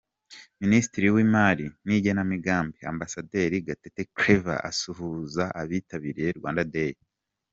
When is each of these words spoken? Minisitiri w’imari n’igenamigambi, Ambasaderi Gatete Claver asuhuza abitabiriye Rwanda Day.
Minisitiri 0.61 1.07
w’imari 1.15 1.65
n’igenamigambi, 1.85 2.79
Ambasaderi 2.91 3.55
Gatete 3.67 4.01
Claver 4.17 4.59
asuhuza 4.69 5.43
abitabiriye 5.61 6.29
Rwanda 6.39 6.63
Day. 6.75 6.95